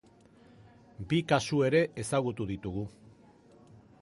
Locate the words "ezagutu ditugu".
2.05-2.89